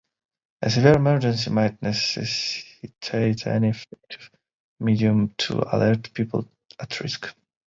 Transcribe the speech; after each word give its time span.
A 0.63 0.67
severe 0.71 0.95
emergency 0.95 1.51
might 1.51 1.79
necessitate 1.83 3.45
any 3.45 3.69
effective 3.69 4.31
medium 4.79 5.29
to 5.37 5.59
alert 5.75 6.11
people 6.15 6.47
at 6.79 6.99
risk. 7.01 7.31